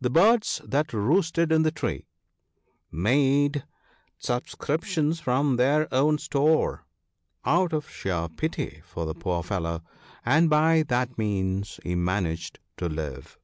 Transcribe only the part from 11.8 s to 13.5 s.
he managed to live.